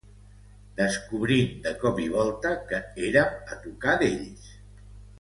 Descobrint 0.79 1.51
de 1.67 1.75
cop 1.85 2.01
i 2.05 2.09
volta 2.15 2.57
que 2.73 2.81
érem 3.13 3.39
a 3.57 3.63
tocar 3.67 3.99
d'ells 4.05 4.53